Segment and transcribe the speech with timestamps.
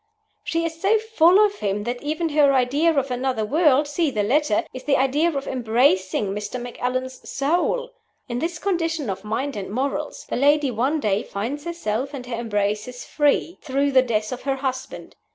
[0.43, 4.23] She is so full of him that even her idea of another world (see the
[4.23, 6.59] letter) is the idea of "embracing" Mr.
[6.59, 7.91] Macallan's "soul."
[8.27, 12.35] In this condition of mind and morals, the lady one day finds herself and her
[12.35, 15.15] embraces free, through the death of her husband.